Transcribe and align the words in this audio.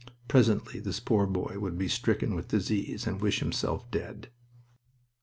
Presently 0.27 0.79
this 0.79 0.99
poor 0.99 1.27
boy 1.27 1.59
would 1.59 1.77
be 1.77 1.87
stricken 1.87 2.33
with 2.33 2.47
disease 2.47 3.05
and 3.05 3.21
wish 3.21 3.37
himself 3.39 3.85
dead. 3.91 4.31